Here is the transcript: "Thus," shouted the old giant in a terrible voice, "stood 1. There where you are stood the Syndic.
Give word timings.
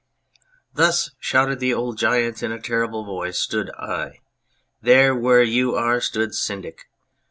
"Thus," 0.73 1.11
shouted 1.19 1.59
the 1.59 1.75
old 1.75 1.99
giant 1.99 2.41
in 2.41 2.51
a 2.51 2.59
terrible 2.59 3.05
voice, 3.05 3.37
"stood 3.37 3.69
1. 3.79 4.13
There 4.81 5.13
where 5.13 5.43
you 5.43 5.75
are 5.75 6.01
stood 6.01 6.31
the 6.31 6.33
Syndic. 6.33 6.87